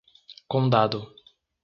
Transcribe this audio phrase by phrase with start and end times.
[0.49, 1.01] Condado